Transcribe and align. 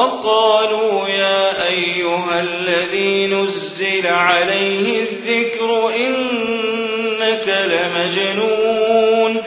وقالوا 0.00 1.08
يا 1.08 1.68
أيها 1.68 2.40
الذي 2.40 3.26
نزل 3.26 4.06
عليه 4.06 5.00
الذكر 5.02 5.90
إنك 5.96 7.68
لمجنون 7.72 9.42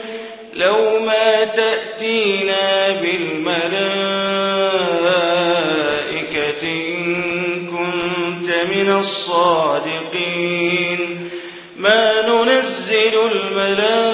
لو 0.54 0.98
ما 1.06 1.44
تأتينا 1.44 2.90
بالملائكة 2.90 3.64
إن 6.62 7.66
كنت 7.66 8.50
من 8.76 8.96
الصادقين 8.98 10.50
ما 11.76 12.28
ننزل 12.28 13.14
الملائكة 13.32 14.13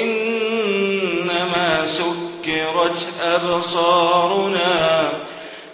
سكرت 2.95 3.13
أبصارنا 3.21 5.11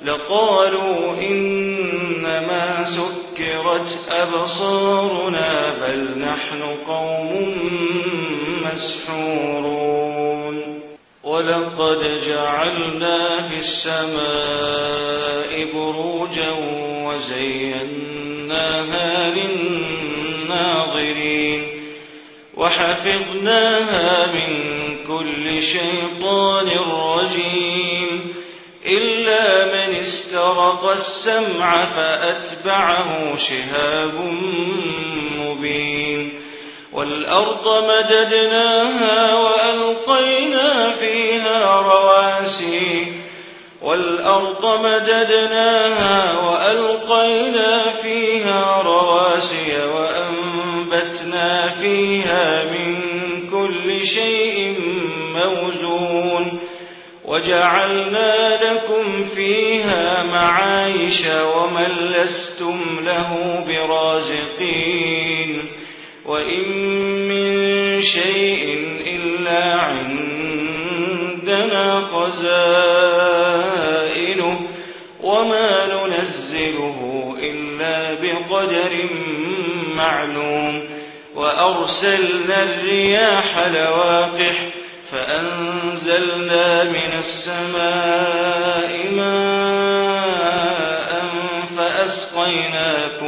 لقالوا 0.04 1.14
إنما 1.14 2.84
سكرت 2.84 4.00
أبصارنا 4.10 5.74
بل 5.82 6.20
نحن 6.20 6.64
قوم 6.88 7.54
مسحورون 8.66 10.58
ولقد 11.24 12.22
جعلنا 12.28 13.42
في 13.42 13.60
السماء 13.60 15.18
بروجا 15.74 16.52
وزيناها 17.04 18.48
للناظرين 19.30 19.67
وحفظناها 22.58 24.28
من 24.34 24.68
كل 25.08 25.64
شيطان 25.64 26.68
رجيم. 26.92 28.34
إلا 28.86 29.66
من 29.66 29.96
استرق 30.02 30.92
السمع 30.92 31.86
فأتبعه 31.86 33.36
شهاب 33.36 34.14
مبين. 35.38 36.42
والأرض 36.94 37.84
مددناها 37.90 39.36
وألقينا 39.36 40.92
فيها 41.00 41.82
رواسي. 41.82 43.08
والأرض 43.82 44.86
مددناها 44.86 46.40
وألقينا 46.40 47.84
فيها 48.02 48.82
رواسي 48.82 49.84
وأنبتنا 50.98 51.68
فيها 51.68 52.64
من 52.66 52.96
كل 53.50 54.06
شيء 54.06 54.76
موزون 55.36 56.60
وجعلنا 57.26 58.60
لكم 58.64 59.24
فيها 59.24 60.24
معايش 60.24 61.24
ومن 61.56 61.92
لستم 62.12 63.00
له 63.06 63.64
برازقين 63.68 65.64
وإن 66.26 66.70
من 67.28 68.02
شيء 68.02 68.80
إلا 69.06 69.76
عندنا 69.76 71.22
خزائنه 72.02 73.07
إلا 77.78 78.14
بقدر 78.14 79.10
معلوم 79.96 80.84
وأرسلنا 81.36 82.64
الرياح 82.64 83.58
لواقح 83.68 84.56
فأنزلنا 85.12 86.84
من 86.84 87.12
السماء 87.20 89.08
ماء 89.12 90.48
فأسقيناكموه 91.78 93.28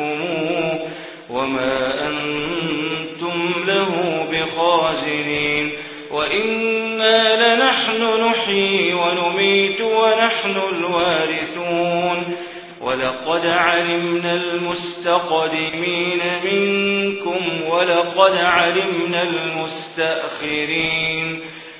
وما 1.29 2.07
أنتم 2.07 3.53
له 3.67 4.27
بخازنين 4.31 5.71
وإنا 6.11 7.55
لنحن 7.55 8.03
نحيي 8.25 8.93
ونميت 8.93 9.78
ونحن 10.09 10.75
الوارثون. 10.75 12.35
ولقد 12.81 13.45
علمنا 13.45 14.33
المستقدمين 14.33 16.21
منكم 16.43 17.63
ولقد 17.67 18.37
علمنا 18.37 19.23
المستأخرين. 19.23 21.39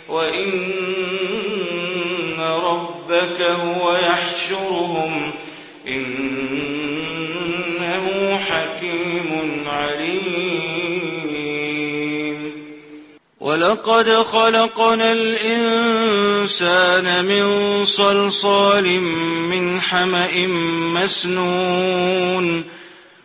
وإن 0.10 0.72
ربك 2.40 3.42
هو 3.42 3.96
يحشرهم. 3.96 5.34
إنه 5.88 6.69
ولقد 13.70 14.10
خلقنا 14.10 15.12
الإنسان 15.12 16.66
من 17.26 17.86
صلصال 17.86 19.00
من 19.50 19.82
حمأ 19.82 20.48
مسنون 20.98 22.66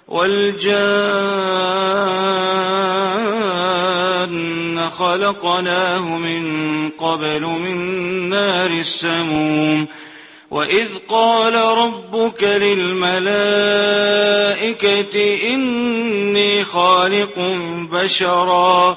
والجان 0.08 0.70
خلقناه 4.90 6.18
من 6.18 6.90
قبل 6.90 7.42
من 7.42 7.78
نار 8.28 8.70
السموم 8.70 9.88
وإذ 10.50 10.88
قال 11.08 11.54
ربك 11.54 12.42
للملائكة 12.42 13.24
إني 15.54 16.64
خالق 16.64 17.38
بشرا 17.92 18.96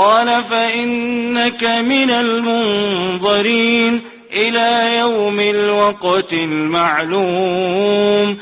قال 0.00 0.44
فإنك 0.50 1.64
من 1.64 2.10
المنظرين 2.10 4.00
إلى 4.32 4.98
يوم 4.98 5.40
الوقت 5.40 6.32
المعلوم. 6.32 8.36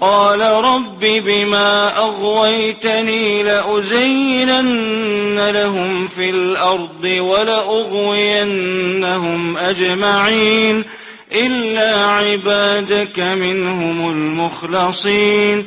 قال 0.00 0.40
رب 0.40 1.00
بما 1.00 1.98
أغويتني 1.98 3.42
لأزينن 3.42 5.50
لهم 5.50 6.06
في 6.06 6.30
الأرض 6.30 7.04
ولأغوينهم 7.04 8.36
أجمعين 9.56 10.84
إلا 11.32 12.06
عبادك 12.06 13.18
منهم 13.18 14.10
المخلصين. 14.10 15.66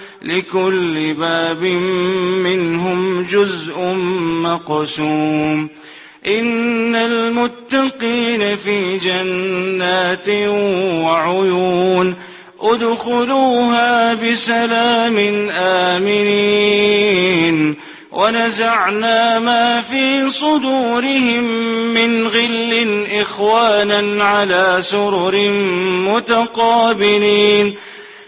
لكل 0.21 1.13
باب 1.13 1.63
منهم 2.43 3.23
جزء 3.23 3.79
مقسوم. 4.43 5.69
إن 6.27 6.95
المتقين 6.95 8.55
في 8.55 8.97
جنات 8.97 10.29
وعيون. 11.05 12.15
ادخلوها 12.61 14.13
بسلام 14.13 15.47
آمنين. 15.51 17.75
ونزعنا 18.11 19.39
ما 19.39 19.81
في 19.81 20.29
صدورهم 20.29 21.43
من 21.93 22.27
غل 22.27 23.05
إخوانا 23.11 24.23
على 24.23 24.77
سرر 24.81 25.49
متقابلين. 26.15 27.75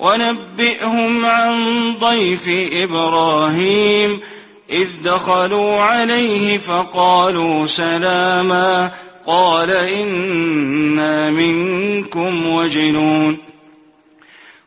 ونبئهم 0.00 1.26
عن 1.26 1.54
ضيف 1.98 2.44
إبراهيم 2.72 4.20
إذ 4.70 4.88
دخلوا 5.04 5.82
عليه 5.82 6.58
فقالوا 6.58 7.66
سلاما 7.66 8.90
قال 9.26 9.70
إنا 9.70 11.30
منكم 11.30 12.46
وجلون 12.46 13.38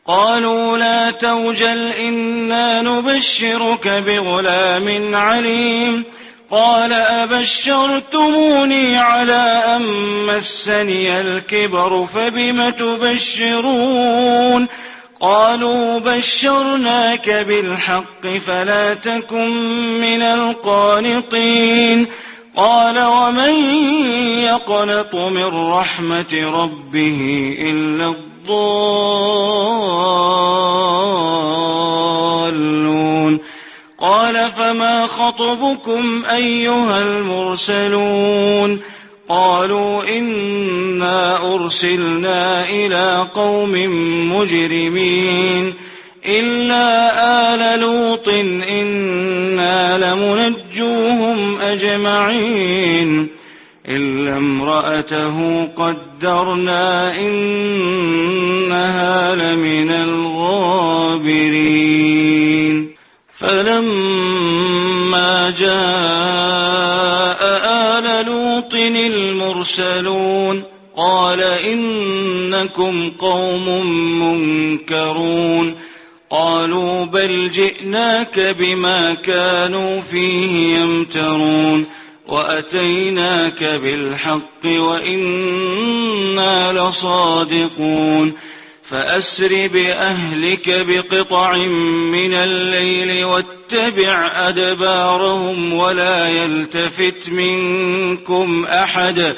قالوا 0.05 0.77
لا 0.77 1.11
توجل 1.11 1.87
إنا 1.87 2.81
نبشرك 2.81 3.87
بغلام 3.87 5.15
عليم. 5.15 6.03
قال 6.51 6.93
أبشرتموني 6.93 8.97
على 8.97 9.63
أن 9.75 9.81
مسني 10.27 11.21
الكبر 11.21 12.05
فبم 12.05 12.69
تبشرون؟ 12.69 14.67
قالوا 15.23 15.99
بشرناك 15.99 17.29
بالحق 17.29 18.27
فلا 18.47 18.93
تكن 18.93 19.51
من 20.01 20.21
القانطين. 20.21 22.07
قال 22.57 22.99
ومن 22.99 23.53
يقنط 24.43 25.15
من 25.15 25.69
رحمة 25.69 26.33
ربه 26.33 27.55
إلا 27.59 28.07
الضالون؟ 28.07 28.83
قال 33.99 34.51
فما 34.57 35.07
خطبكم 35.07 36.25
أيها 36.25 37.01
المرسلون؟ 37.01 38.81
قالوا 39.29 40.17
إنا 40.17 41.53
أرسلنا 41.55 42.69
إلى 42.69 43.27
قوم 43.33 43.71
مجرمين 44.33 45.73
إلا 46.25 47.53
آل 47.53 47.79
لوط 47.79 48.29
إنا 48.69 49.97
لمنجوهم 49.97 51.61
أجمعين 51.61 53.27
إلا 53.87 54.37
امرأته 54.37 55.65
قدرنا 55.65 57.15
إنها 57.19 59.35
لمن 59.35 59.91
الغابرين 59.91 61.33
فلما 63.39 65.53
جاء 65.59 66.02
المرسلون 69.63 70.63
قال 70.95 71.41
إنكم 71.41 73.09
قوم 73.09 73.85
منكرون 74.21 75.75
قالوا 76.29 77.05
بل 77.05 77.51
جئناك 77.51 78.39
بما 78.39 79.13
كانوا 79.13 80.01
فيه 80.01 80.77
يمترون 80.77 81.85
وأتيناك 82.27 83.63
بالحق 83.63 84.65
وإنا 84.65 86.73
لصادقون 86.73 88.33
فأسر 88.83 89.67
بأهلك 89.67 90.85
بقطع 90.87 91.57
من 92.11 92.33
الليل 92.33 93.25
واتبع 93.73 94.31
أدبارهم 94.49 95.73
ولا 95.73 96.29
يلتفت 96.29 97.29
منكم 97.29 98.65
أحد 98.65 99.35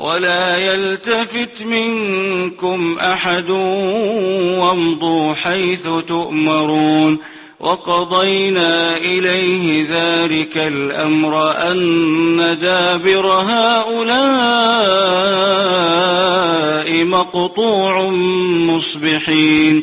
ولا 0.00 0.56
يلتفت 0.56 1.62
منكم 1.62 2.98
أحد 3.00 3.50
وامضوا 4.60 5.34
حيث 5.34 5.88
تؤمرون 6.08 7.18
وقضينا 7.60 8.96
إليه 8.96 9.86
ذلك 9.90 10.58
الأمر 10.58 11.50
أن 11.70 12.58
دابر 12.60 13.26
هؤلاء 13.26 14.04
مقطوع 17.04 18.08
مصبحين 18.68 19.82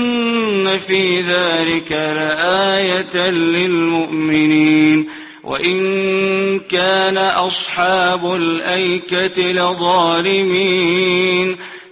ذلك 1.61 1.91
لآية 1.91 3.29
للمؤمنين 3.29 5.07
وإن 5.43 6.59
كان 6.59 7.17
أصحاب 7.17 8.35
الأيكة 8.35 9.41
لظالمين 9.51 10.57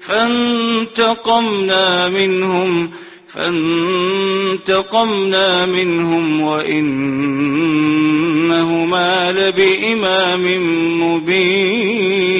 فانتقمنا 0.02 1.70
منهم 2.10 2.92
فانتقمنا 3.36 4.66
منهم 5.66 6.42
وإنهما 6.42 6.92
لبإمام 9.32 10.46
مبين 11.02 12.40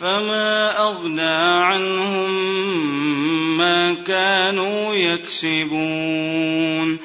فما 0.00 0.78
أغنى 0.78 1.62
عنهم 1.62 2.30
ما 3.58 3.94
كانوا 3.94 4.94
يكسبون 4.94 6.98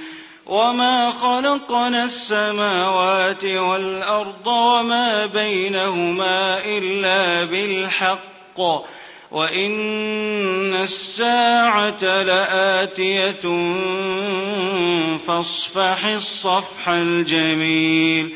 وما 0.46 1.12
خلقنا 1.12 2.04
السماوات 2.04 3.46
والأرض 3.46 4.48
وما 4.48 5.26
بينهما 5.26 6.66
إلا 6.66 7.44
بالحق 7.44 8.60
وإن 9.32 10.74
الساعة 10.74 12.04
لآتية 12.24 13.42
فاصفح 15.18 16.06
الصفح 16.06 16.90
الجميل 16.90 18.36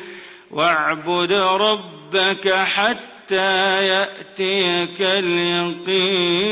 واعبد 0.51 1.33
ربك 1.33 2.53
حتى 2.53 3.87
يأتيك 3.87 5.01
اليقين. 5.01 6.51